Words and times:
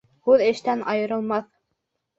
Һүҙ 0.29 0.43
эштән 0.45 0.83
айырылмаҫ 0.95 1.51